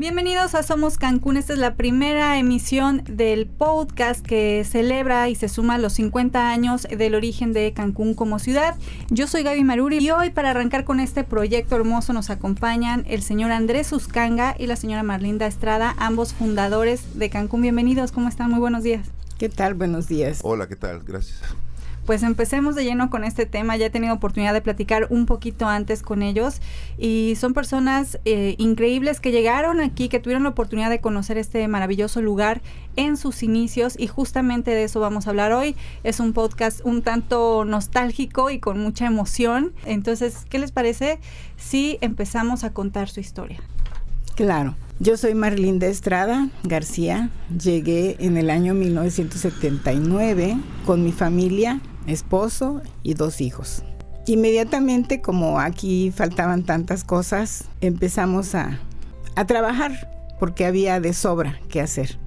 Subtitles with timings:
[0.00, 1.36] Bienvenidos a Somos Cancún.
[1.36, 6.48] Esta es la primera emisión del podcast que celebra y se suma a los 50
[6.48, 8.76] años del origen de Cancún como ciudad.
[9.10, 13.20] Yo soy Gaby Maruri y hoy para arrancar con este proyecto hermoso nos acompañan el
[13.20, 17.60] señor Andrés Uscanga y la señora Marlinda Estrada, ambos fundadores de Cancún.
[17.60, 18.50] Bienvenidos, ¿cómo están?
[18.50, 19.06] Muy buenos días.
[19.36, 19.74] ¿Qué tal?
[19.74, 20.40] Buenos días.
[20.44, 21.02] Hola, ¿qué tal?
[21.04, 21.42] Gracias
[22.10, 23.76] pues empecemos de lleno con este tema.
[23.76, 26.60] Ya he tenido oportunidad de platicar un poquito antes con ellos
[26.98, 31.68] y son personas eh, increíbles que llegaron aquí, que tuvieron la oportunidad de conocer este
[31.68, 32.62] maravilloso lugar
[32.96, 35.76] en sus inicios y justamente de eso vamos a hablar hoy.
[36.02, 39.72] Es un podcast un tanto nostálgico y con mucha emoción.
[39.84, 41.20] Entonces, ¿qué les parece
[41.58, 43.60] si empezamos a contar su historia?
[44.34, 44.74] Claro.
[44.98, 47.30] Yo soy Marlinda Estrada García.
[47.56, 53.82] Llegué en el año 1979 con mi familia esposo y dos hijos.
[54.26, 58.78] Inmediatamente, como aquí faltaban tantas cosas, empezamos a,
[59.34, 62.18] a trabajar porque había de sobra que hacer.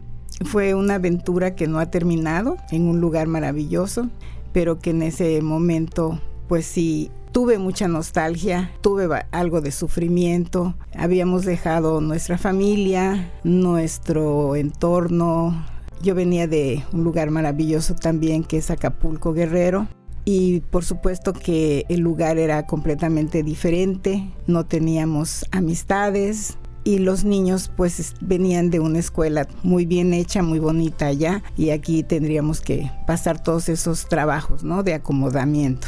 [0.45, 4.09] Fue una aventura que no ha terminado en un lugar maravilloso,
[4.51, 10.75] pero que en ese momento, pues sí, tuve mucha nostalgia, tuve algo de sufrimiento.
[10.95, 15.65] Habíamos dejado nuestra familia, nuestro entorno,
[16.03, 19.87] yo venía de un lugar maravilloso también que es Acapulco Guerrero
[20.25, 27.71] y por supuesto que el lugar era completamente diferente, no teníamos amistades, y los niños
[27.75, 32.91] pues venían de una escuela muy bien hecha, muy bonita allá y aquí tendríamos que
[33.07, 34.83] pasar todos esos trabajos, ¿no?
[34.83, 35.87] de acomodamiento.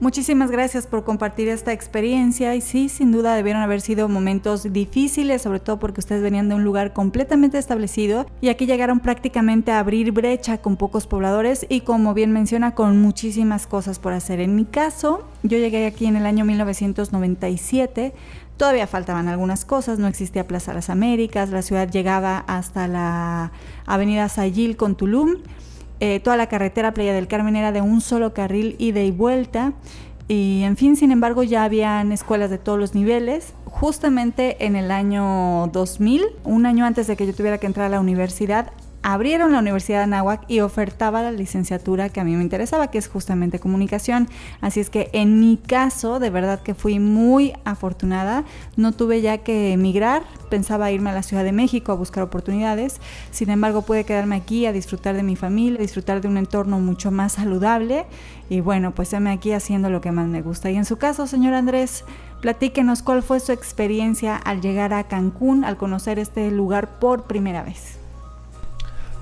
[0.00, 5.40] Muchísimas gracias por compartir esta experiencia y sí, sin duda debieron haber sido momentos difíciles,
[5.40, 9.78] sobre todo porque ustedes venían de un lugar completamente establecido y aquí llegaron prácticamente a
[9.78, 14.40] abrir brecha con pocos pobladores y como bien menciona, con muchísimas cosas por hacer.
[14.40, 18.14] En mi caso, yo llegué aquí en el año 1997.
[18.56, 23.52] Todavía faltaban algunas cosas, no existía Plaza Las Américas, la ciudad llegaba hasta la
[23.86, 25.36] avenida Sayil con Tulum
[26.00, 29.72] eh, toda la carretera Playa del Carmen era de un solo carril ida y vuelta.
[30.26, 33.54] Y en fin, sin embargo, ya habían escuelas de todos los niveles.
[33.66, 37.90] Justamente en el año 2000, un año antes de que yo tuviera que entrar a
[37.90, 38.72] la universidad,
[39.04, 42.96] abrieron la Universidad de Anáhuac y ofertaba la licenciatura que a mí me interesaba, que
[42.96, 44.28] es justamente comunicación.
[44.62, 48.44] Así es que en mi caso, de verdad que fui muy afortunada.
[48.78, 52.98] No tuve ya que emigrar, pensaba irme a la Ciudad de México a buscar oportunidades.
[53.30, 57.10] Sin embargo, pude quedarme aquí a disfrutar de mi familia, disfrutar de un entorno mucho
[57.10, 58.06] más saludable.
[58.48, 60.70] Y bueno, pues me aquí haciendo lo que más me gusta.
[60.70, 62.06] Y en su caso, señor Andrés,
[62.40, 67.62] platíquenos cuál fue su experiencia al llegar a Cancún, al conocer este lugar por primera
[67.62, 67.93] vez.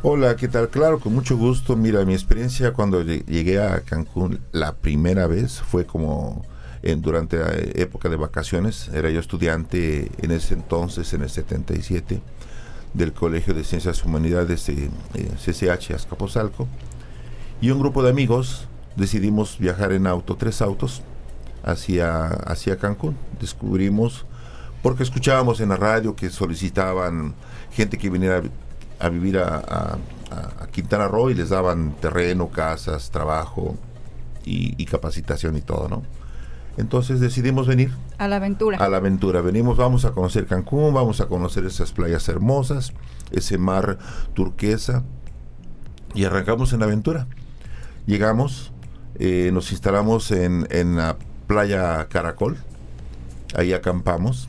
[0.05, 0.69] Hola, ¿qué tal?
[0.69, 1.77] Claro, con mucho gusto.
[1.77, 6.45] Mira, mi experiencia cuando llegué a Cancún la primera vez fue como
[6.83, 8.89] en, durante la época de vacaciones.
[8.93, 12.21] Era yo estudiante en ese entonces, en el 77,
[12.95, 14.91] del Colegio de Ciencias Humanidades de
[15.37, 16.67] CCH Azcapotzalco.
[17.61, 21.03] Y un grupo de amigos decidimos viajar en auto, tres autos,
[21.63, 23.17] hacia, hacia Cancún.
[23.41, 24.27] Descubrimos,
[24.83, 27.37] porque escuchábamos en la radio que solicitaban
[27.71, 28.43] gente que viniera
[29.03, 29.99] a vivir a,
[30.71, 33.77] Quintana Roo y les daban terreno, casas, trabajo
[34.47, 36.03] y, capacitación y todo, ¿no?
[36.79, 37.93] Entonces decidimos venir.
[38.17, 38.79] A la aventura.
[38.79, 39.43] A la aventura.
[39.43, 42.95] Venimos, vamos a conocer Cancún, vamos a conocer esas playas hermosas,
[43.31, 43.99] ese mar
[44.33, 45.03] turquesa
[46.15, 47.27] y arrancamos en la aventura.
[48.07, 48.73] Llegamos,
[49.19, 52.57] eh, nos instalamos en, en, la playa Caracol,
[53.55, 54.49] ahí acampamos.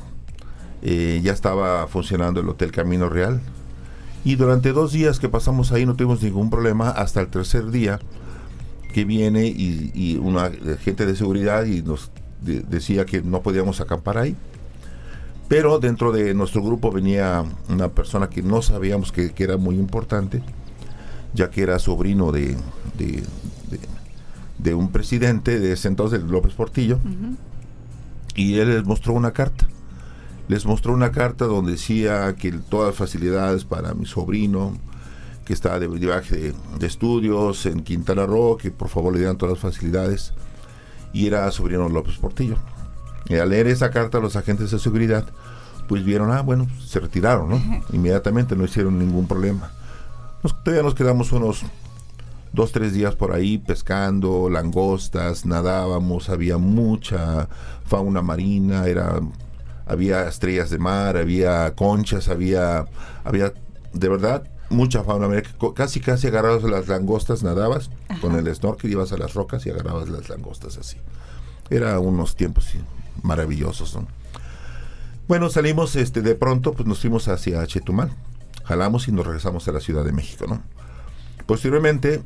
[0.82, 3.42] Eh, ya estaba funcionando el Hotel Camino Real,
[4.26, 8.00] y durante dos días que pasamos ahí no tuvimos ningún problema hasta el tercer día
[8.94, 12.12] que viene y, una gente de seguridad y nos
[12.42, 14.36] decía que no podíamos acampar ahí.
[15.48, 20.42] Pero dentro de nuestro grupo venía una persona que no sabíamos que, era muy importante,
[21.34, 22.56] ya que era sobrino de,
[24.60, 27.00] de, un presidente de ese entonces, López Portillo,
[28.36, 29.68] y él les mostró una carta
[30.48, 34.78] les mostró una carta donde decía que todas las facilidades para mi sobrino,
[35.46, 39.54] que estaba de viaje de, estudios en Quintana Roo, que por favor le dieran todas
[39.54, 40.34] las facilidades,
[41.12, 42.58] y era sobrino López Portillo.
[43.28, 45.26] Y al leer esa carta, los agentes de seguridad,
[45.88, 47.84] pues vieron, ah, bueno, se retiraron, ¿no?
[47.94, 49.72] Inmediatamente no hicieron ningún problema.
[50.44, 51.64] Nos, todavía nos quedamos unos
[52.52, 57.48] dos, tres días por ahí pescando, langostas, nadábamos, había mucha
[57.86, 59.20] fauna marina, era,
[59.86, 62.86] había estrellas de mar, había conchas, había,
[63.24, 63.54] había
[63.94, 65.28] de verdad mucha fauna.
[65.76, 67.90] Casi, casi agarrabas las langostas, nadabas
[68.22, 70.98] con el snorkel, ibas a las rocas y agarrabas las langostas así.
[71.70, 72.72] Era unos tiempos
[73.22, 74.08] maravillosos, ¿no?
[75.28, 78.12] Bueno, salimos este de pronto, pues nos fuimos hacia Chetumal.
[78.66, 80.62] Jalamos y nos regresamos a la Ciudad de México, ¿no?
[81.46, 82.22] Posteriormente,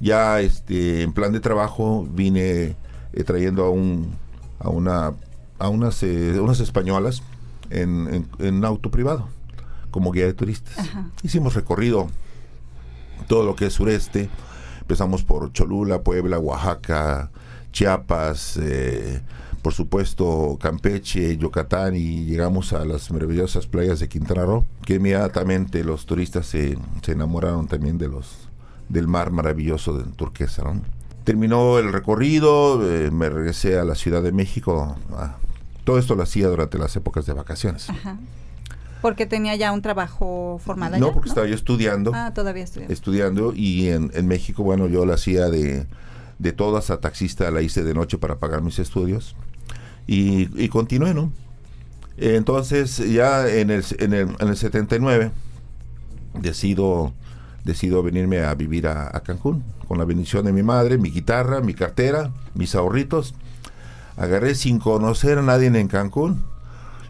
[0.00, 2.76] ya este, en plan de trabajo, vine
[3.12, 4.16] eh, trayendo a un
[4.58, 5.12] a una
[5.58, 7.22] a unas, eh, unas españolas
[7.70, 9.28] en, en, auto privado
[9.90, 10.74] como guía de turistas.
[11.22, 12.08] Hicimos recorrido
[13.28, 14.28] todo lo que es sureste.
[14.80, 17.30] Empezamos por Cholula, Puebla, Oaxaca,
[17.72, 19.22] Chiapas, eh,
[19.62, 25.82] por supuesto Campeche, Yucatán y llegamos a las maravillosas playas de Quintana Roo, que inmediatamente
[25.84, 28.48] los turistas se, enamoraron también de los
[28.88, 30.64] del mar maravilloso de turquesa.
[31.24, 34.96] Terminó el recorrido, eh, me regresé a la Ciudad de México.
[35.12, 35.36] Ah,
[35.84, 37.88] todo esto lo hacía durante las épocas de vacaciones.
[39.02, 42.12] Porque tenía ya un trabajo formal allá, No, porque estaba yo estudiando.
[42.14, 42.92] Ah, todavía estudiando.
[42.92, 45.86] Estudiando y en, en México, bueno, yo lo hacía de,
[46.38, 49.36] de todas a taxista, la hice de noche para pagar mis estudios
[50.06, 51.32] y, continué, ¿no?
[52.16, 55.32] Entonces, ya en el, en el, en el 79,
[56.40, 57.12] decido,
[57.64, 61.74] decido venirme a vivir a, Cancún, con la bendición de mi madre, mi guitarra, mi
[61.74, 63.34] cartera, mis ahorritos.
[64.16, 66.44] Agarré sin conocer a nadie en Cancún.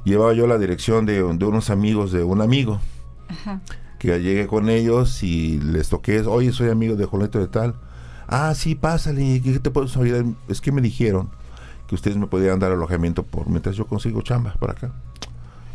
[0.05, 2.81] Llevaba yo la dirección de, unos amigos de un amigo.
[3.99, 7.75] Que llegué con ellos y les toqué, oye, soy amigo de Juanito de tal.
[8.27, 10.25] Ah, sí, pásale, ¿qué te puedo ayudar?
[10.49, 11.31] Es que me dijeron
[11.87, 14.93] que ustedes me podían dar alojamiento por mientras yo consigo chamba para acá.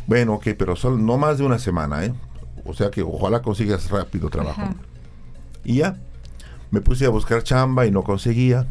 [0.06, 2.14] Bueno, ok, pero solo, no más de una semana, ¿eh?
[2.64, 4.62] O sea que ojalá consigas rápido trabajo.
[5.64, 5.96] Y ya,
[6.70, 8.66] me puse a buscar chamba y no conseguía,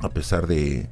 [0.00, 0.88] a pesar de,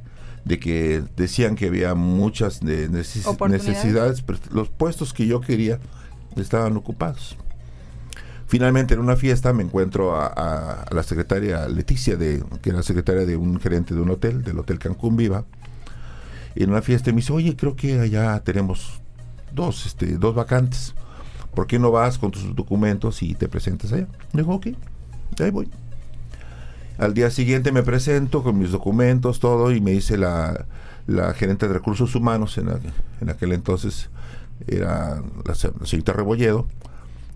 [0.48, 5.78] de que decían que había muchas necesidades, pero los puestos que yo quería
[6.36, 7.36] estaban ocupados.
[8.46, 13.36] Finalmente en una fiesta me encuentro a, la secretaria Leticia, de, que era secretaria de
[13.36, 15.44] un gerente de un hotel, del Hotel Cancún Viva.
[16.54, 19.02] En una fiesta me dice, oye, creo que allá tenemos
[19.54, 20.94] dos, este, dos vacantes.
[21.54, 24.06] ¿Por qué no vas con tus documentos y te presentas allá?
[24.32, 24.68] digo, ok,
[25.40, 25.68] ahí voy.
[26.98, 30.66] Al día siguiente me presento con mis documentos, todo, y me dice la,
[31.36, 32.68] gerente de recursos humanos, en,
[33.20, 34.10] en aquel entonces
[34.66, 36.66] era la, la señorita Rebolledo,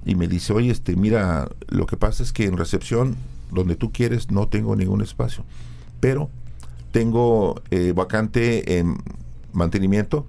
[0.04, 3.16] y me dice, oye, este, mira, lo que pasa es que en recepción,
[3.52, 5.44] donde tú quieres, no tengo ningún espacio,
[6.00, 6.28] pero
[6.90, 8.96] tengo eh, vacante en
[9.52, 10.26] mantenimiento,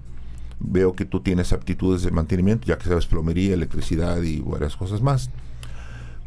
[0.60, 5.02] veo que tú tienes aptitudes de mantenimiento, ya que sabes plomería, electricidad y varias cosas
[5.02, 5.30] más,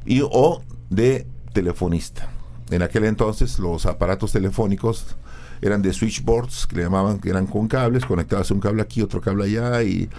[0.06, 2.30] y o de telefonista.
[2.70, 5.16] En aquel entonces los aparatos telefónicos
[5.62, 9.22] eran de switchboards, que le llamaban, que eran con cables, conectados un cable aquí, otro
[9.22, 10.10] cable allá, y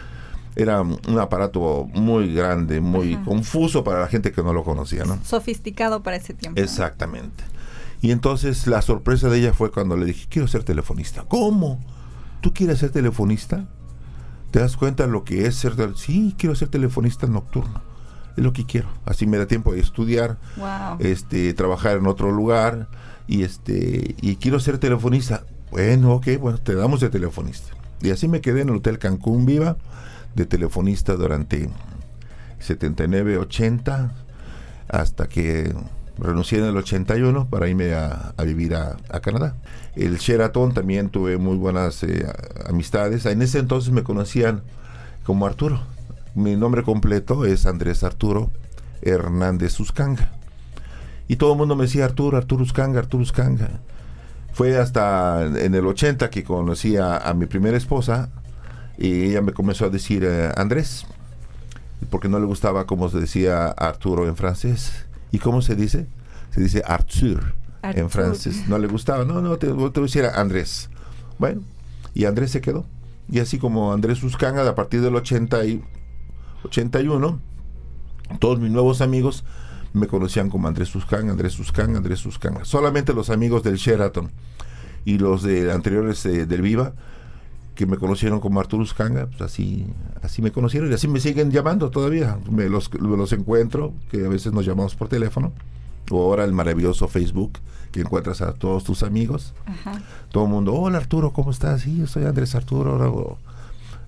[0.57, 5.19] era un aparato muy grande, muy confuso para la gente que no lo conocía, ¿no?
[5.25, 6.61] Sofisticado para ese tiempo.
[6.61, 7.45] Exactamente.
[8.01, 11.25] Y entonces la sorpresa de ella fue cuando le dije, quiero ser telefonista.
[11.29, 11.79] ¿Cómo?
[12.41, 13.67] ¿Tú quieres ser telefonista?
[14.51, 17.88] ¿Te das cuenta de lo que es ser Sí, quiero ser telefonista nocturno.
[18.39, 18.89] Es lo que quiero.
[19.05, 20.39] Así me da tiempo de estudiar,
[21.01, 22.87] este, trabajar en otro lugar
[23.27, 25.43] y este y quiero ser telefonista.
[25.73, 27.75] Bueno, ok, bueno, te damos de telefonista.
[28.01, 29.77] Y así me quedé en el Hotel Cancún Viva
[30.37, 31.69] de telefonista durante
[32.61, 34.13] 79, 80,
[34.89, 35.75] hasta que
[36.17, 39.57] renuncié en el 81 para irme a, vivir a, Canadá.
[39.97, 42.25] El Sheraton también tuve muy buenas eh,
[42.69, 43.27] amistades.
[43.27, 44.63] En ese entonces me conocían
[45.25, 45.98] como Arturo.
[46.35, 48.51] Mi nombre completo es Andrés Arturo
[49.03, 50.33] Hernández Uscanga.
[51.27, 53.69] Y todo el mundo me decía Arturo, Arturo Uscanga, Arturo Uscanga.
[54.53, 58.31] Fue hasta en el 80 que conocí a mi primera esposa,
[58.99, 61.07] y ella me comenzó a decir eh, Andrés,
[62.11, 65.07] porque no le gustaba cómo se decía Arturo en francés.
[65.31, 66.07] ¿Y cómo se dice?
[66.51, 68.69] Se dice Arthur, en francés.
[68.69, 70.91] No le gustaba, no, no, te, te decir Andrés.
[71.39, 71.63] Bueno,
[72.13, 72.85] y Andrés se quedó.
[73.31, 75.85] Y así como Andrés Uscanga, a partir del 80 y
[76.65, 77.41] 81,
[78.39, 79.45] todos mis nuevos amigos
[79.93, 82.65] me conocían como Andrés Uscanga, Andrés Uscanga, Andrés Uscanga.
[82.65, 84.31] Solamente los amigos del Sheraton
[85.05, 86.93] y los de anteriores eh, del Viva
[87.79, 89.87] que me conocieron como Arturo Uscanga, pues así,
[90.21, 92.37] así me conocieron y así me siguen llamando todavía.
[92.51, 95.53] Me los, los encuentro, que a veces nos llamamos por teléfono,
[96.11, 97.53] o ahora el maravilloso Facebook,
[97.93, 99.55] que encuentras a todos tus amigos.
[100.33, 101.83] Todo el mundo, hola Arturo, ¿cómo estás?
[101.83, 103.39] Sí, yo soy Andrés Arturo.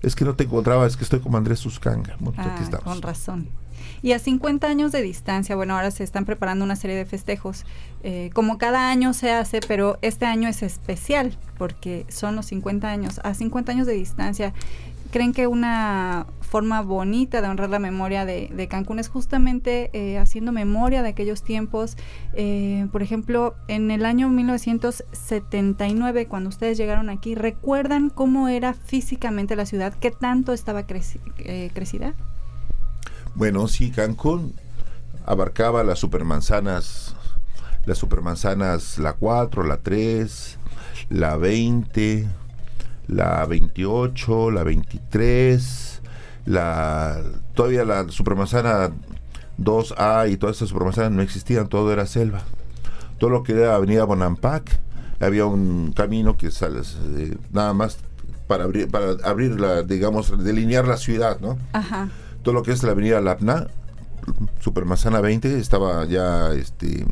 [0.01, 2.17] Es que no te encontraba, es que estoy como Andrés Uscanga.
[2.37, 3.49] Ah, con razón.
[4.03, 7.65] Y a 50 años de distancia, bueno, ahora se están preparando una serie de festejos,
[8.03, 12.89] eh, como cada año se hace, pero este año es especial porque son los 50
[12.89, 13.21] años.
[13.23, 14.53] A 50 años de distancia,
[15.11, 20.51] ¿creen que una forma bonita de honrar la memoria de, Cancún es justamente eh, haciendo
[20.51, 21.95] memoria de aquellos tiempos?
[22.33, 29.55] Eh, por ejemplo, en el año 1979, cuando ustedes llegaron aquí, ¿recuerdan cómo era físicamente
[29.55, 29.93] la ciudad?
[29.93, 32.15] ¿Qué tanto estaba crecida?
[33.35, 34.55] Bueno, sí, Cancún
[35.25, 37.15] abarcaba las supermanzanas,
[37.85, 40.57] las supermanzanas, la 4, la 3,
[41.09, 42.27] la 20,
[43.11, 46.01] la 28, la 23,
[46.45, 47.21] la
[47.53, 48.89] todavía la supermanzana
[49.59, 52.41] 2A y todas esas supermanzanas no existían, todo era selva.
[53.19, 54.79] Todo lo que era Avenida Bonampak,
[55.19, 56.81] había un camino que sale
[57.17, 57.99] eh, nada más
[58.47, 61.59] para abrir, para abrir la, digamos, delinear la ciudad, ¿no?
[61.73, 62.09] Ajá
[62.41, 63.67] todo lo que es la avenida Lapna,
[64.59, 67.05] Supermanzana 20, estaba ya este,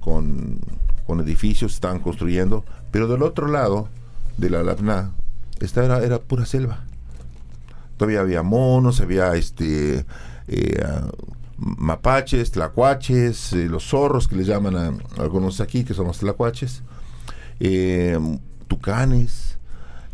[0.00, 0.58] con,
[1.20, 3.88] edificios, estaban construyendo, pero del otro lado
[4.36, 5.12] de la Lapna
[5.60, 6.84] esta era, pura selva.
[7.96, 10.04] Todavía había monos, había este
[10.48, 10.84] eh,
[11.56, 16.82] mapaches, tlacuaches, eh, los zorros que le llaman a, algunos aquí, que son los tlacuaches,
[17.60, 18.18] eh,
[18.68, 19.58] tucanes,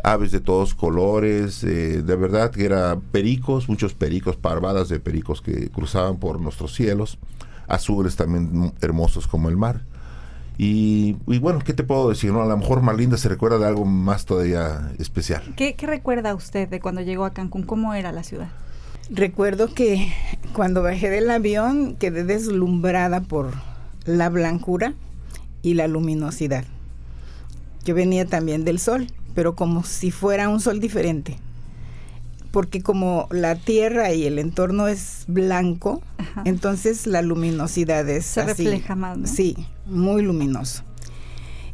[0.04, 5.70] aves de todos colores, de verdad que era pericos, muchos pericos, parvadas de pericos que
[5.70, 7.18] cruzaban por nuestros cielos,
[7.68, 9.82] azules también hermosos como el mar.
[10.58, 12.32] Y, bueno, ¿qué te puedo decir?
[12.32, 12.42] No?
[12.42, 15.42] A lo mejor Marlinda se recuerda de algo más todavía especial.
[15.56, 17.64] ¿Qué, ¿Qué recuerda usted de cuando llegó a Cancún?
[17.64, 18.50] ¿Cómo era la ciudad?
[19.10, 20.12] Recuerdo que
[20.52, 23.52] cuando bajé del avión quedé deslumbrada por
[24.04, 24.94] la blancura
[25.62, 26.64] y la luminosidad.
[27.84, 31.38] Yo venía también del sol pero como si fuera un sol diferente.
[32.52, 36.02] Porque como la tierra y el entorno es blanco,
[36.44, 39.18] entonces la luminosidad es Se refleja más.
[39.28, 39.56] Sí,
[39.86, 40.84] muy luminoso.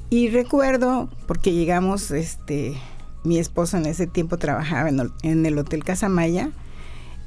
[0.09, 2.75] Y recuerdo, porque llegamos, este,
[3.25, 6.51] mi esposo en ese tiempo trabajaba en, en el Hotel Casamaya,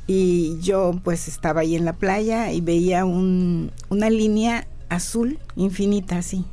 [0.08, 6.17] y yo pues estaba ahí en la playa y veía un, una línea azul infinita
[6.17, 6.43] así.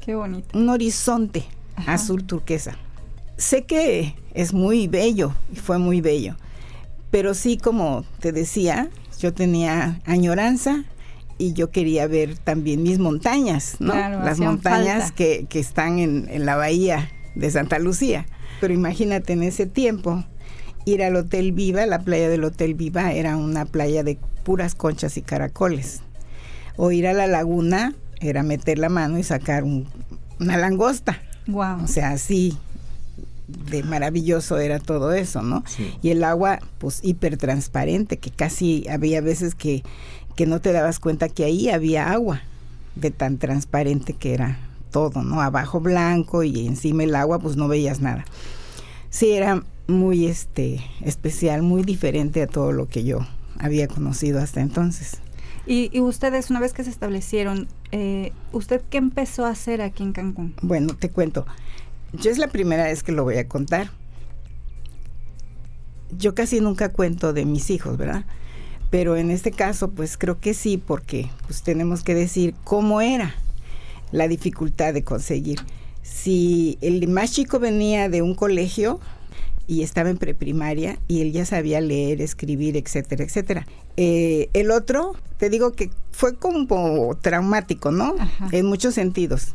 [0.00, 0.56] Qué bonito.
[0.56, 1.44] Un horizonte
[1.86, 2.76] azul turquesa.
[3.36, 6.36] Sé que es muy bello y fue muy bello,
[7.10, 8.88] pero sí, como te decía,
[9.18, 10.84] yo tenía añoranza
[11.38, 13.94] y yo quería ver también mis montañas, ¿no?
[13.94, 18.26] Las montañas que, están en, en la bahía de Santa Lucía.
[18.60, 20.24] Pero imagínate en ese tiempo
[20.84, 25.16] ir al Hotel Viva, la playa del Hotel Viva era una playa de puras conchas
[25.16, 26.02] y caracoles.
[26.76, 31.20] O ir a la laguna era meter la mano y sacar una langosta.
[31.46, 31.84] Wow.
[31.84, 32.56] O sea, así
[33.48, 35.64] de maravilloso era todo eso, ¿no?
[36.02, 39.82] Y el agua, pues hipertransparente, que casi había veces que,
[40.36, 42.42] que no te dabas cuenta que ahí había agua,
[42.94, 44.58] de tan transparente que era
[44.90, 45.40] todo, ¿no?
[45.40, 48.24] Abajo blanco y encima el agua, pues no veías nada.
[49.10, 53.26] Sí, era muy este especial, muy diferente a todo lo que yo
[53.58, 55.18] había conocido hasta entonces.
[55.66, 60.12] Y, ustedes, una vez que se establecieron, eh, ¿usted qué empezó a hacer aquí en
[60.12, 60.54] Cancún?
[60.60, 61.46] Bueno, te cuento.
[62.20, 63.90] Yo es la primera vez que lo voy a contar.
[66.16, 68.24] Yo casi nunca cuento de mis hijos, ¿verdad?
[68.90, 73.34] Pero en este caso, pues creo que sí, porque pues tenemos que decir cómo era
[74.12, 75.58] la dificultad de conseguir.
[76.02, 79.00] Si el más chico venía de un colegio,
[79.66, 83.66] y estaba en preprimaria y él ya sabía leer, escribir, etcétera, etcétera.
[83.96, 88.14] Eh, el otro, te digo que fue como traumático, ¿no?
[88.52, 89.54] En muchos sentidos.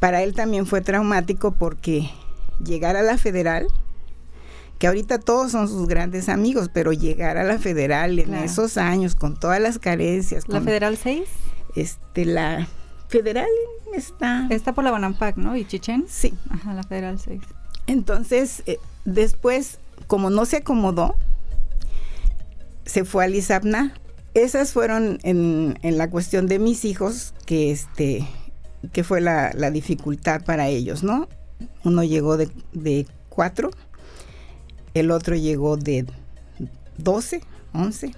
[0.00, 2.10] Para él también fue traumático porque
[2.64, 3.66] llegar a la federal,
[4.78, 9.14] que ahorita todos son sus grandes amigos, pero llegar a la federal en esos años
[9.14, 10.48] con todas las carencias.
[10.48, 11.24] ¿La federal 6?
[11.74, 12.66] Este, la
[13.08, 13.48] federal
[13.94, 14.46] está...
[14.50, 15.56] Está por la Bonampak, ¿no?
[15.56, 16.04] ¿Y Chichen?
[16.08, 16.34] Sí.
[16.50, 17.40] Ajá, la federal 6.
[17.86, 21.14] Entonces, eh, después, como no se acomodó,
[22.84, 23.94] se fue a Lizapna.
[24.34, 28.26] Esas fueron en, la cuestión de mis hijos, que este
[28.92, 31.28] que fue la, dificultad para ellos, ¿no?
[31.84, 33.70] Uno llegó de, de cuatro,
[34.94, 36.06] el otro llegó de
[36.98, 38.14] 12, 11.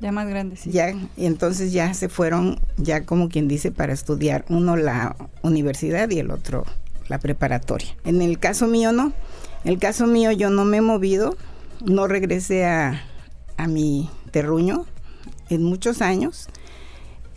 [0.00, 0.70] Ya más grandes, sí.
[0.70, 6.10] Ya, y entonces ya se fueron, ya como quien dice, para estudiar uno la universidad
[6.10, 6.64] y el otro
[7.08, 7.96] la preparatoria.
[8.04, 9.12] En el caso mío no.
[9.64, 11.36] En el caso mío yo no me he movido,
[11.84, 13.02] no regresé a,
[13.56, 14.84] a mi terruño
[15.48, 16.48] en muchos años.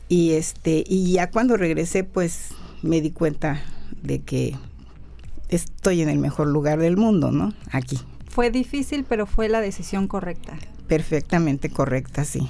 [0.09, 2.49] Y este, y ya cuando regresé, pues
[2.81, 3.61] me di cuenta
[4.01, 4.55] de que
[5.49, 7.53] estoy en el mejor lugar del mundo, ¿no?
[7.71, 7.99] Aquí.
[8.29, 10.57] Fue difícil, pero fue la decisión correcta.
[10.87, 12.49] Perfectamente correcta, sí.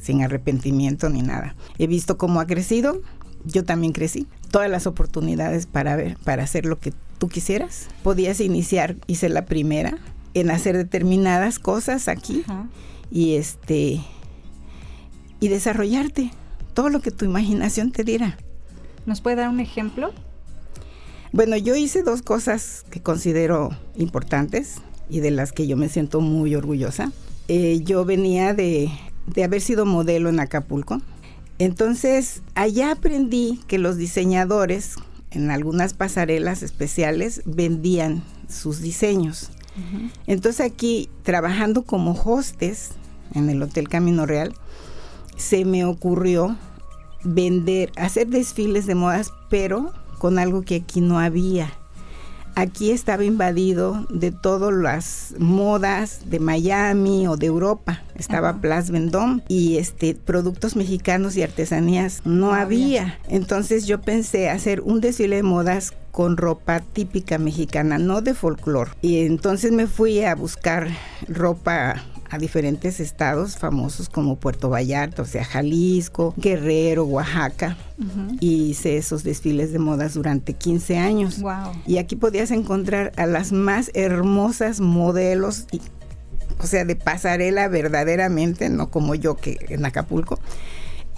[0.00, 1.54] sin arrepentimiento ni nada.
[1.78, 3.00] He visto cómo ha crecido,
[3.44, 4.26] yo también crecí.
[4.50, 7.88] Todas las oportunidades para ver, para hacer lo que tú quisieras.
[8.02, 9.98] Podías iniciar, hice la primera,
[10.34, 12.44] en hacer determinadas cosas aquí
[13.10, 14.00] y este
[15.40, 16.30] y desarrollarte
[16.74, 18.38] todo lo que tu imaginación te diera.
[19.06, 20.12] ¿Nos puede dar un ejemplo?
[21.32, 24.76] Bueno, yo hice dos cosas que considero importantes
[25.10, 27.12] y de las que yo me siento muy orgullosa.
[27.48, 28.90] Eh, yo venía de,
[29.26, 31.00] de haber sido modelo en Acapulco.
[31.58, 34.96] Entonces, allá aprendí que los diseñadores
[35.30, 39.50] en algunas pasarelas especiales vendían sus diseños.
[40.26, 42.90] Entonces aquí, trabajando como hostes
[43.34, 44.52] en el Hotel Camino Real,
[45.38, 46.56] se me ocurrió
[47.24, 51.72] vender, hacer desfiles de modas, pero con algo que aquí no había.
[52.54, 58.02] Aquí estaba invadido de todas las modas de Miami o de Europa.
[58.16, 63.16] Estaba Place Vendôme y este productos mexicanos y artesanías no, había.
[63.28, 68.90] Entonces yo pensé hacer un desfile de modas con ropa típica mexicana, no de folclore.
[69.02, 70.88] Y entonces me fui a buscar
[71.28, 77.76] ropa a diferentes estados famosos como Puerto Vallarta, o sea, Jalisco, Guerrero, Oaxaca.
[78.38, 81.40] Y hice esos desfiles de modas durante 15 años.
[81.86, 85.66] Y aquí podías encontrar a las más hermosas modelos,
[86.60, 90.38] o sea, de pasarela verdaderamente, no como yo que en Acapulco.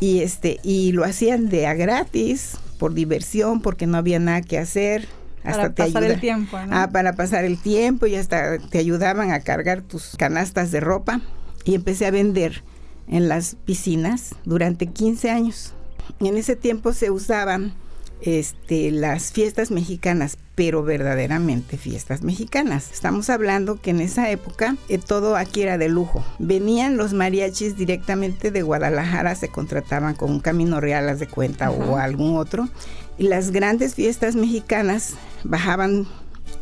[0.01, 4.57] Y este y lo hacían de a gratis, por diversión, porque no había nada que
[4.57, 5.07] hacer
[5.45, 6.59] hasta para pasar el tiempo.
[6.71, 11.21] Ah, para pasar el tiempo y hasta te ayudaban a cargar tus canastas de ropa.
[11.65, 12.63] Y empecé a vender
[13.07, 15.75] en las piscinas durante 15 años.
[16.19, 17.75] Y en ese tiempo se usaban
[18.23, 22.91] este, las fiestas mexicanas, pero verdaderamente fiestas mexicanas.
[22.93, 26.25] Estamos hablando que en esa época eh, todo aquí era de lujo.
[26.39, 31.97] Venían los mariachis directamente de Guadalajara, se contrataban con un camino real, de cuenta, o
[31.97, 32.69] algún otro.
[33.17, 36.07] Y las grandes fiestas mexicanas bajaban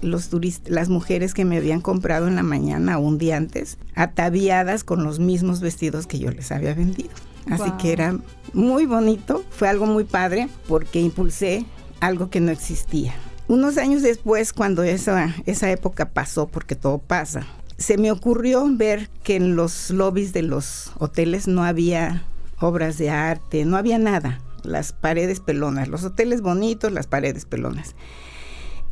[0.03, 4.85] los turistas, las mujeres que me habían comprado en la mañana un día antes, ataviadas
[4.85, 7.11] con los mismos vestidos que yo les había vendido.
[7.51, 8.18] Así que era
[8.53, 11.64] muy bonito, fue algo muy padre porque impulsé
[12.01, 13.14] algo que no existía.
[13.48, 17.46] Unos años después, cuando esa, esa época pasó, porque todo pasa,
[17.79, 22.24] se me ocurrió ver que en los lobbies de los hoteles no había
[22.61, 27.94] obras de arte, no había nada, las paredes pelonas, los hoteles bonitos, las paredes pelonas.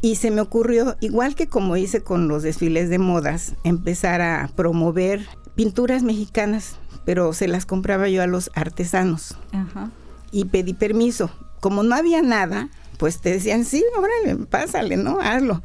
[0.00, 4.50] Y se me ocurrió, igual que como hice con los desfiles de modas, empezar a
[4.54, 9.36] promover pinturas mexicanas, pero se las compraba yo a los artesanos.
[10.30, 11.30] Y pedí permiso.
[11.60, 15.18] Como no había nada, pues te decían, sí, órale, pásale, ¿no?
[15.20, 15.62] Hazlo.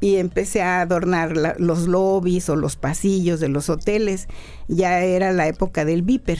[0.00, 4.28] Y empecé a adornar los lobbies o los pasillos de los hoteles.
[4.68, 6.38] Ya era la época del viper.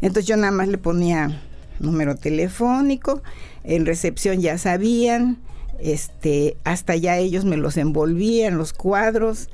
[0.00, 1.42] Entonces yo nada más le ponía
[1.78, 3.22] número telefónico,
[3.64, 5.38] en recepción ya sabían,
[5.80, 9.48] este, hasta ya ellos me los envolvían, los cuadros,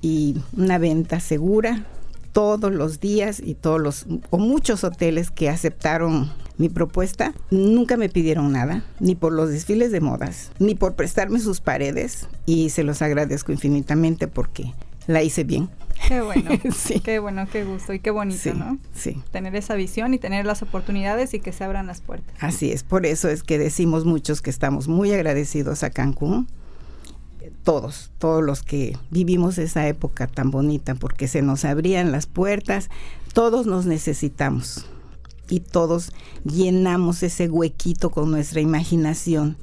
[0.00, 1.84] y una venta segura
[2.32, 8.08] todos los días y todos los o muchos hoteles que aceptaron mi propuesta nunca me
[8.08, 12.84] pidieron nada, ni por los desfiles de modas, ni por prestarme sus paredes y se
[12.84, 14.72] los agradezco infinitamente porque
[15.08, 15.68] la hice bien.
[16.06, 17.00] Qué bueno, sí.
[17.00, 18.78] qué bueno, qué gusto y qué bonito, ¿no?
[18.94, 19.20] Sí.
[19.32, 22.36] Tener esa visión y tener las oportunidades y que se abran las puertas.
[22.38, 26.46] Así es, por eso es que decimos muchos que estamos muy agradecidos a Cancún,
[27.64, 32.90] todos, todos los que vivimos esa época tan bonita, porque se nos abrían las puertas,
[33.32, 34.86] todos nos necesitamos
[35.48, 36.12] y todos
[36.44, 39.56] llenamos ese huequito con nuestra imaginación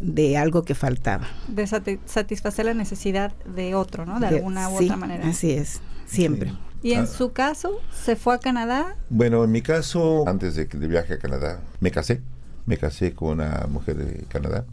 [0.00, 1.26] de algo que faltaba.
[1.48, 4.20] De satisfacer la necesidad de otro, ¿no?
[4.20, 5.28] De, alguna u otra manera.
[5.28, 6.52] Así es, siempre.
[6.82, 7.06] ¿Y en ah.
[7.06, 8.96] su caso, se fue a Canadá?
[9.08, 12.20] Bueno, en mi caso, antes de, de viaje a Canadá, me casé.
[12.66, 14.64] Me casé con una mujer de Canadá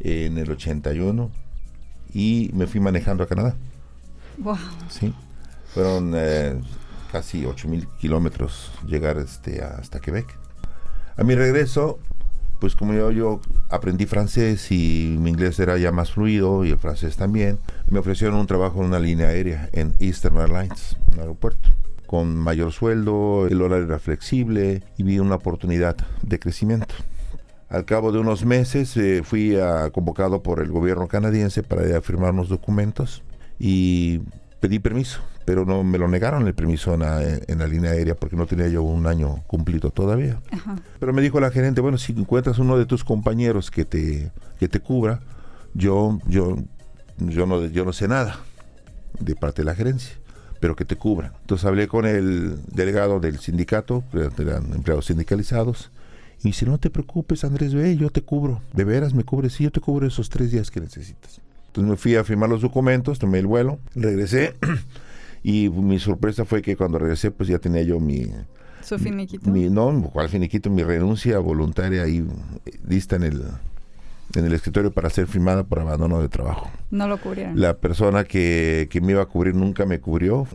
[0.00, 1.30] en el 81
[2.12, 3.54] y me fui manejando a Canadá.
[4.38, 4.56] Wow.
[4.88, 5.14] Sí.
[5.72, 6.60] Fueron eh,
[7.10, 10.26] casi 8 mil kilómetros llegar este, hasta Quebec.
[11.16, 11.98] A mi regreso
[12.62, 16.78] pues como yo, yo aprendí francés y mi inglés era ya más fluido y el
[16.78, 17.58] francés también,
[17.90, 21.70] me ofrecieron un trabajo en una línea aérea en Eastern Airlines, un aeropuerto,
[22.06, 26.94] con mayor sueldo, el horario era flexible y vi una oportunidad de crecimiento.
[27.68, 29.56] Al cabo de unos meses eh, fui
[29.90, 33.24] convocado por el gobierno canadiense para ir a firmar unos documentos
[33.58, 34.20] y
[34.60, 37.00] pedí permiso pero no me lo negaron el permiso en
[37.58, 40.40] la, línea aérea porque no tenía yo un año cumplido todavía.
[40.98, 44.68] Pero me dijo la gerente, bueno, si encuentras uno de tus compañeros que te, que
[44.68, 45.20] te cubra,
[45.74, 46.56] yo, yo,
[47.18, 48.40] yo, no, yo no sé nada
[49.18, 50.16] de parte de la gerencia.
[50.60, 51.32] pero que te cubran.
[51.40, 55.90] Entonces hablé con el delegado del sindicato, eran empleados sindicalizados,
[56.44, 59.64] y dice, no te preocupes Andrés, ve, yo te cubro, de veras me cubres, sí,
[59.64, 61.40] yo te cubro esos tres días que necesitas.
[61.68, 64.54] Entonces me fui a firmar los documentos, tomé el vuelo, regresé,
[65.42, 68.30] y mi sorpresa fue que cuando regresé, pues ya tenía yo mi...
[68.82, 69.48] Su finiquito.
[69.50, 72.26] Mi, no, cuál finiquito, mi renuncia voluntaria ahí
[72.86, 73.44] lista en el,
[74.34, 76.70] en el escritorio para ser firmada por abandono de trabajo.
[76.90, 77.60] No lo cubrieron.
[77.60, 80.46] La persona que, que me iba a cubrir nunca me cubrió.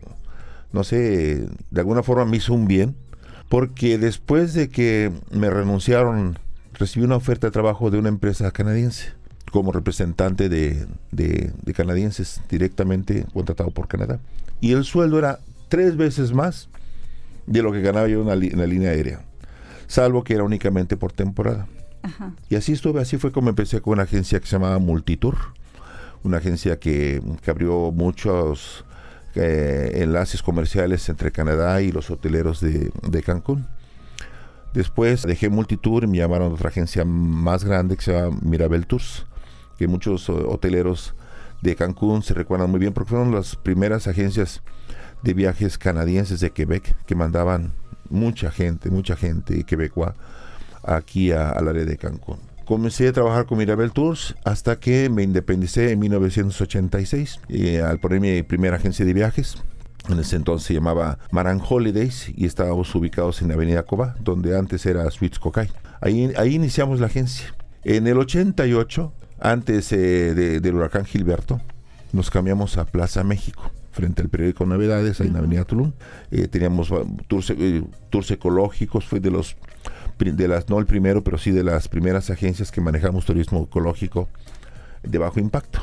[0.73, 2.95] No sé, de alguna forma me hizo un bien,
[3.47, 6.37] porque después de que me renunciaron,
[6.73, 9.16] recibí una oferta de trabajo de una empresa canadiense
[9.57, 14.19] como representante de, de, de canadienses directamente contratado por Canadá.
[14.61, 16.69] Y el sueldo era tres veces más
[17.47, 19.21] de lo que ganaba yo en la, li- en la línea aérea,
[19.87, 21.65] salvo que era únicamente por temporada.
[22.03, 22.33] Ajá.
[22.49, 25.37] Y así estuve, así fue como empecé con una agencia que se llamaba Multitour,
[26.23, 28.85] una agencia que, que abrió muchos
[29.33, 33.65] eh, enlaces comerciales entre Canadá y los hoteleros de, de Cancún.
[34.75, 38.85] Después dejé Multitour y me llamaron a otra agencia más grande que se llama Mirabel
[38.85, 39.25] Tours,
[39.77, 41.13] que muchos eh, hoteleros
[41.61, 44.61] de Cancún se recuerdan muy bien porque fueron las primeras agencias
[45.23, 47.73] de viajes canadienses de Quebec que mandaban
[48.09, 50.15] mucha gente, mucha gente quebecua
[50.83, 52.39] aquí al área de Cancún.
[52.65, 58.19] Comencé a trabajar con Mirabel Tours hasta que me independicé en 1986 y al poner
[58.19, 59.55] mi primera agencia de viajes.
[60.09, 64.57] En ese entonces se llamaba Maran Holidays y estábamos ubicados en la Avenida Coba, donde
[64.57, 65.69] antes era Suites Cocay.
[66.01, 67.55] Ahí, ahí iniciamos la agencia.
[67.83, 71.61] En el 88, antes eh, de- del huracán Gilberto,
[72.13, 75.91] nos cambiamos a Plaza México, frente al periódico Novedades, ahí en Avenida Tulum.
[76.31, 79.55] Eh, teníamos uh, tours, eh, tours ecológicos, fue de los
[80.19, 84.29] de las no el primero, pero sí de las primeras agencias que manejamos turismo ecológico
[85.03, 85.79] de bajo impacto.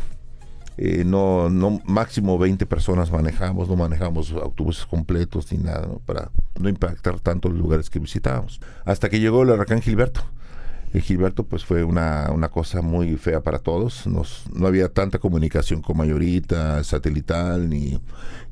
[0.76, 6.00] Eh, no, no máximo 20 personas manejamos, no manejamos autobuses completos ni nada, ¿no?
[6.04, 8.60] para no impactar tanto los lugares que visitábamos.
[8.84, 10.22] Hasta que llegó el huracán Gilberto.
[10.94, 14.06] El Gilberto pues fue una, una cosa muy fea para todos.
[14.06, 18.00] Nos, no había tanta comunicación como ahorita, satelital, ni,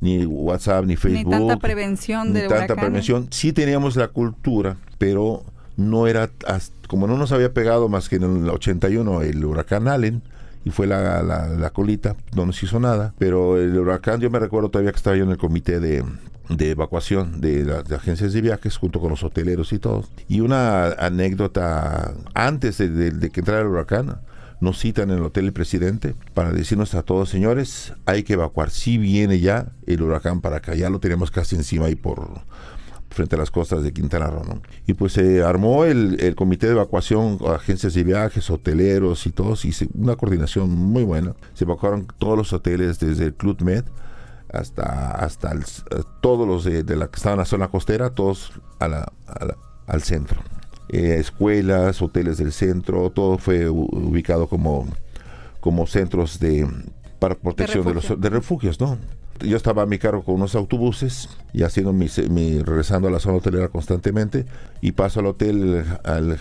[0.01, 1.31] ni WhatsApp, ni Ni Facebook.
[1.31, 2.83] tanta prevención ni de tanta huracanes.
[2.83, 3.27] prevención.
[3.31, 5.43] Sí teníamos la cultura, pero
[5.77, 6.29] no era,
[6.87, 10.21] como no nos había pegado más que en el 81 el huracán Allen,
[10.65, 14.39] y fue la, la, la colita, no nos hizo nada, pero el huracán, yo me
[14.39, 16.03] recuerdo todavía que estaba yo en el comité de,
[16.49, 20.09] de evacuación de las agencias de viajes junto con los hoteleros y todos.
[20.27, 24.19] Y una anécdota, antes de, que entrara el huracán,
[24.59, 28.69] nos citan en el Hotel El Presidente para decirnos a todos, señores, hay que evacuar.
[28.69, 32.41] Si viene ya el huracán para acá, ya lo tenemos casi encima ahí por
[33.09, 34.61] frente a las costas de Quintana Roo.
[34.87, 39.65] Y pues se armó el, el comité de evacuación, agencias de viajes, hoteleros y todos,
[39.65, 41.33] y se- una coordinación muy buena.
[41.53, 43.83] Se evacuaron todos los hoteles desde el Club Med
[44.53, 48.11] hasta, hasta el- eh, todos los de, de la que estaban en la zona costera,
[48.11, 50.41] todos a la- a la- al centro.
[50.89, 54.87] Eh, escuelas, hoteles del centro, todo fue ubicado como,
[55.59, 56.67] como centros de
[57.19, 58.15] para protección de, refugio.
[58.15, 58.97] los de refugios, ¿no?
[59.39, 63.19] Yo estaba a mi cargo con unos autobuses y haciendo mi, mi- regresando a la
[63.19, 64.45] zona hotelera constantemente
[64.81, 66.37] y paso al hotel al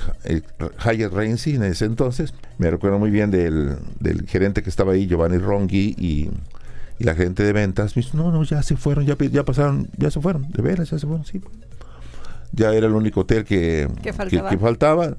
[0.85, 2.35] Hyatt Regency en ese entonces.
[2.59, 6.31] Me recuerdo muy bien del, del gerente que estaba ahí, Giovanni Ronghi y,
[6.99, 7.97] y la gerente de ventas.
[7.97, 10.91] Me dice, no, no, ya se fueron, ya, ya pasaron, ya se fueron, de veras,
[10.91, 11.41] ya se fueron, sí.
[12.53, 14.51] Ya era el único hotel que, Que faltaba.
[14.51, 15.17] que faltaba.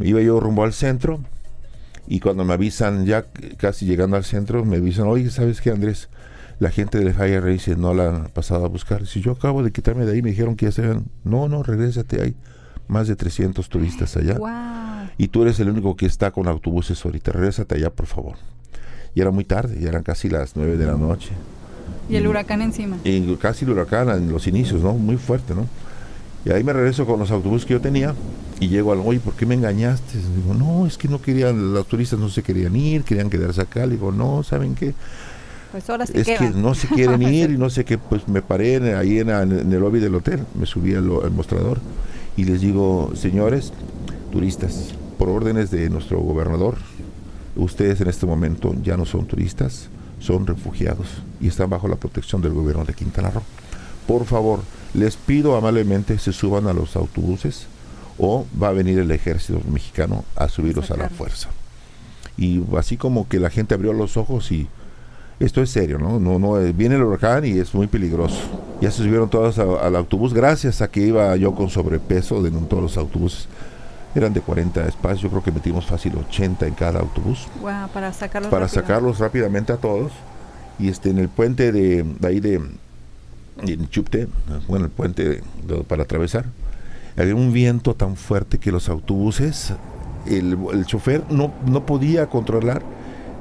[0.00, 1.20] Iba yo rumbo al centro
[2.06, 6.08] y cuando me avisan, ya casi llegando al centro, me avisan, oye, ¿sabes qué, Andrés?
[6.58, 9.06] La gente del Higher Race no la han pasado a buscar.
[9.06, 11.06] Si yo acabo de quitarme de ahí, me dijeron que ya se ven.
[11.24, 12.36] No, no, regrésate, hay
[12.86, 14.34] más de 300 turistas allá.
[14.34, 15.08] Wow.
[15.16, 17.32] Y tú eres el único que está con autobuses ahorita.
[17.32, 18.36] Regrésate allá, por favor.
[19.14, 21.30] Y era muy tarde, ya eran casi las 9 de la noche.
[22.08, 22.96] Y el huracán encima.
[23.04, 24.92] Y casi el huracán en los inicios, ¿no?
[24.94, 25.66] Muy fuerte, ¿no?
[26.44, 28.14] Y ahí me regreso con los autobuses que yo tenía
[28.60, 30.18] y llego al, oye, ¿por qué me engañaste?
[30.36, 33.84] Digo, no, es que no querían, los turistas no se querían ir, querían quedarse acá.
[33.86, 34.94] Le digo, no, ¿saben qué?
[35.72, 38.42] Pues ahora sí es que no se quieren ir y no sé qué, pues me
[38.42, 41.78] paré en- ahí en, en el lobby del hotel, me subí al, al mostrador
[42.36, 43.72] y les digo, señores
[44.32, 46.76] turistas, por órdenes de nuestro gobernador,
[47.62, 51.06] ustedes en este momento ya no son turistas, son refugiados
[51.40, 53.42] y están bajo la protección del gobierno de Quintana Roo.
[54.06, 54.60] Por favor,
[54.94, 57.66] les pido amablemente se suban a los autobuses
[58.18, 61.48] o va a venir el ejército mexicano a subirlos a la fuerza.
[62.36, 64.66] Y así como que la gente abrió los ojos y
[65.38, 66.18] esto es serio, ¿no?
[66.20, 68.36] No, no, eh, viene el huracán y es muy peligroso.
[68.82, 72.50] Ya se subieron todos a- al autobús, gracias a que iba yo con sobrepeso de
[72.50, 73.46] todos los autobuses.
[74.14, 78.12] Eran de 40 espacios, yo creo que metimos fácil 80 en cada autobús Guau, para
[78.12, 78.82] sacarlos para rápido.
[78.82, 80.12] sacarlos rápidamente a todos.
[80.78, 84.28] Y este en el puente de, de ahí de, en Chupte,
[84.66, 85.42] bueno, el puente
[85.86, 86.46] para atravesar,
[87.16, 89.74] había un viento tan fuerte que los autobuses,
[90.26, 92.82] el, el chofer no, no podía controlar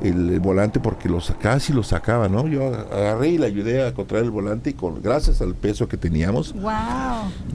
[0.03, 2.47] el, volante porque los casi lo sacaba, ¿no?
[2.47, 5.97] Yo agarré y le ayudé a controlar el volante y con gracias al peso que
[5.97, 6.71] teníamos, wow.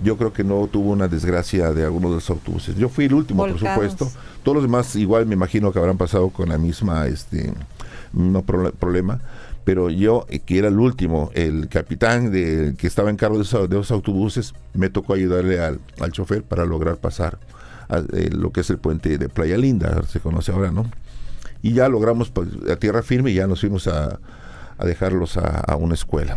[0.03, 2.77] yo creo que no tuvo una desgracia de alguno de los autobuses.
[2.77, 4.11] Yo fui el último, por supuesto.
[4.43, 7.53] Todos los demás igual me imagino que habrán pasado con la misma este
[8.13, 9.21] no problema,
[9.65, 13.43] pero yo eh, que era el último, el capitán de, que estaba en cargo de
[13.43, 17.39] esos, de autobuses, me tocó ayudarle al, al chofer para lograr pasar
[17.89, 20.87] a, eh, lo que es el puente de Playa Linda, se conoce ahora, ¿no?
[21.65, 24.21] Y ya logramos pues, a tierra firme y ya nos fuimos a,
[24.85, 26.37] dejarlos a, una escuela.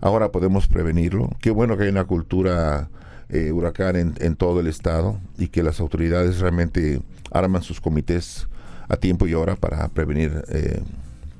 [0.00, 1.30] Ahora podemos prevenirlo.
[1.40, 2.88] Qué bueno que hay una cultura
[3.28, 8.46] eh, huracán en, todo el estado y que las autoridades realmente arman sus comités
[8.88, 10.80] a tiempo y hora para prevenir eh,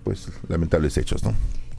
[0.02, 1.32] pues lamentables hechos, ¿no?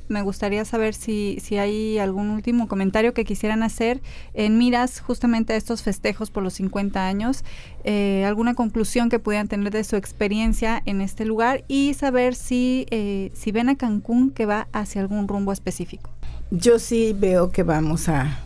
[0.09, 4.01] Me gustaría saber si, si hay algún último comentario que quisieran hacer
[4.33, 7.43] en miras justamente a estos festejos por los 50 años,
[7.83, 12.85] eh, alguna conclusión que pudieran tener de su experiencia en este lugar y saber si,
[12.91, 16.09] eh, si ven a Cancún que va hacia algún rumbo específico.
[16.51, 18.39] Yo sí veo que vamos a,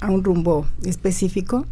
[0.00, 1.66] a un rumbo específico,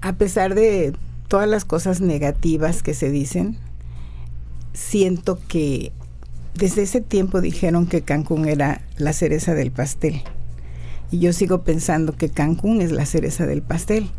[0.00, 0.94] a pesar de
[1.28, 3.58] todas las cosas negativas que se dicen,
[4.72, 5.92] siento que
[6.58, 10.22] desde ese tiempo dijeron que Cancún era la cereza del pastel.
[11.12, 14.10] Y yo sigo pensando que Cancún es la cereza del pastel.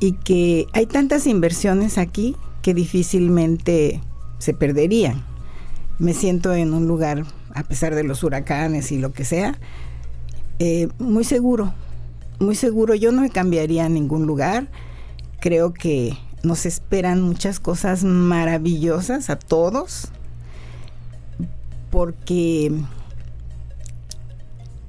[0.00, 4.02] Y que hay tantas inversiones aquí que difícilmente
[4.38, 5.24] se perderían.
[5.98, 9.58] Me siento en un lugar, a pesar de los huracanes y lo que sea,
[10.58, 11.72] eh, muy seguro,
[12.38, 12.94] muy seguro.
[12.94, 14.68] Yo no me cambiaría a ningún lugar.
[15.40, 20.12] Creo que nos esperan muchas cosas maravillosas a todos
[21.90, 22.72] porque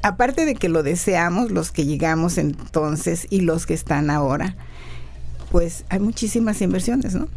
[0.01, 4.55] aparte de que lo deseamos, los que llegamos entonces y los que están ahora,
[5.51, 7.27] pues hay muchísimas inversiones, ¿no?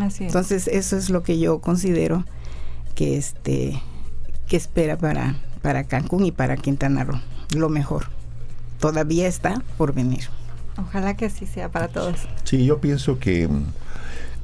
[0.00, 0.28] Así es.
[0.28, 2.24] Entonces, eso es lo que yo considero
[2.94, 3.80] que este
[4.46, 7.20] que espera para, para Cancún y para Quintana Roo,
[7.54, 8.06] lo mejor.
[8.78, 10.28] Todavía está por venir.
[10.76, 12.28] Ojalá que así sea para todos.
[12.44, 13.48] Sí, yo pienso que,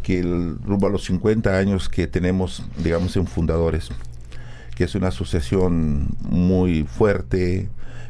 [0.03, 3.91] que el, rumbo a los 50 años que tenemos, digamos, en fundadores,
[4.75, 7.69] que es una asociación muy fuerte,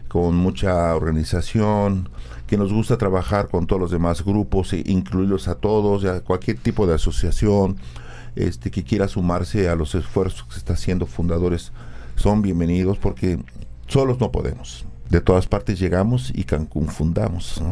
[0.08, 2.08] con mucha organización,
[2.46, 6.58] que nos gusta trabajar con todos los demás grupos e incluirlos a todos, a cualquier
[6.58, 7.76] tipo de asociación
[8.36, 11.72] este, que quiera sumarse a los esfuerzos que se está haciendo fundadores
[12.16, 13.38] son bienvenidos porque
[13.86, 17.62] solos no podemos de todas partes llegamos y Cancún fundamos.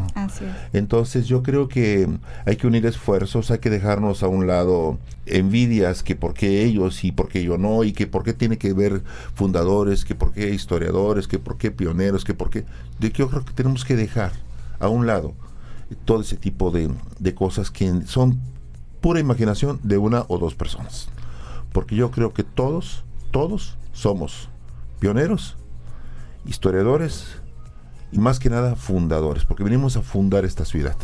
[0.73, 2.07] Entonces yo creo que
[2.45, 7.03] hay que unir esfuerzos, hay que dejarnos a un lado envidias, que por qué ellos
[7.03, 9.01] y por qué yo no, y que por qué tiene que ver
[9.33, 12.63] fundadores, que por qué historiadores, que por qué pioneros, que por qué...
[12.99, 14.33] Yo creo que tenemos que dejar
[14.79, 15.33] a un lado
[16.05, 18.39] todo ese tipo de, de cosas que son
[19.01, 21.09] pura imaginación de una o dos personas.
[21.73, 24.47] Porque yo creo que todos, todos somos
[24.99, 25.57] pioneros
[26.45, 27.41] historiadores
[28.11, 30.95] y más que nada fundadores, porque venimos a fundar esta ciudad.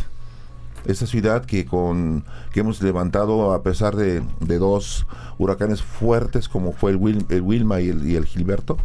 [0.85, 2.23] Esta ciudad que con
[2.53, 5.05] que hemos levantado a pesar de, dos
[5.37, 8.77] huracanes fuertes como fue el, el Wilma y el, Gilberto,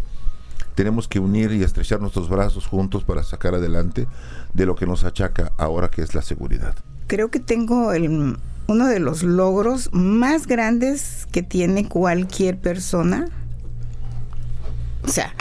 [0.74, 4.08] tenemos que unir y estrechar nuestros brazos juntos para sacar adelante
[4.54, 6.74] de lo que nos achaca ahora que es la seguridad.
[7.06, 8.36] Creo que tengo el,
[8.66, 13.28] uno de los logros más grandes que tiene cualquier persona.
[15.04, 15.34] O sea,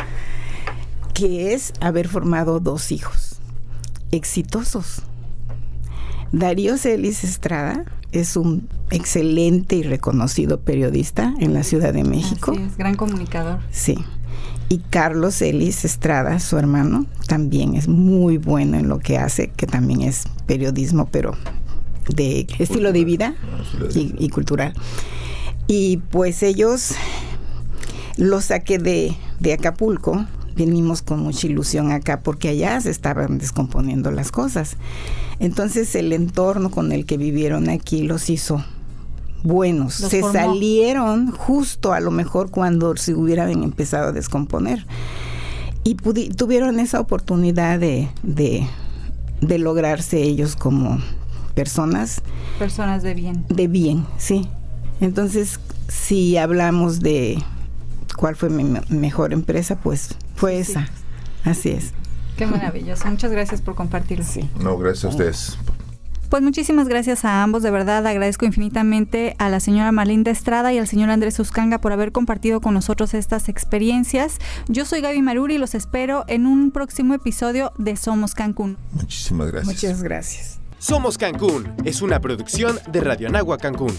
[1.13, 3.39] que es haber formado dos hijos
[4.11, 5.03] exitosos.
[6.31, 12.53] Darío Celis Estrada es un excelente y reconocido periodista en la Ciudad de México.
[12.53, 13.59] es, gran comunicador.
[13.71, 13.97] Sí.
[14.69, 19.67] Y Carlos Celis Estrada, su hermano, también es muy bueno en lo que hace, que
[19.67, 21.35] también es periodismo, pero
[22.15, 23.35] de estilo de vida
[23.93, 24.73] y, y cultural.
[25.67, 26.93] Y pues ellos
[28.17, 34.11] los saqué de, de Acapulco venimos con mucha ilusión acá porque allá se estaban descomponiendo
[34.11, 34.77] las cosas.
[35.39, 38.63] Entonces el entorno con el que vivieron aquí los hizo
[39.43, 39.95] buenos.
[39.95, 44.85] se salieron justo a lo mejor cuando se hubieran empezado a descomponer.
[45.83, 48.67] Y tuvieron esa oportunidad de, de,
[49.41, 50.99] de lograrse ellos como
[51.55, 52.21] personas.
[52.59, 53.45] Personas de bien.
[53.49, 54.47] De bien, sí.
[54.99, 57.41] Entonces, si hablamos de
[58.15, 60.09] cuál fue mi mejor empresa, pues
[60.41, 60.87] fue esa.
[61.45, 61.93] Así es.
[62.35, 63.05] Qué maravilloso.
[63.05, 64.25] Muchas gracias por compartirlo.
[64.59, 65.57] No, gracias a ustedes.
[66.31, 70.79] Pues muchísimas gracias a ambos, de verdad agradezco infinitamente a la señora Marlinda Estrada y
[70.79, 74.39] al señor Andrés Uscanga por haber compartido con nosotros estas experiencias.
[74.67, 78.77] Yo soy Gaby Maruri y los espero en un próximo episodio de Somos Cancún.
[78.93, 79.75] Muchísimas gracias.
[79.75, 80.59] Muchas gracias.
[80.79, 83.93] Somos Cancún es una producción de Radio Anagua Cancún.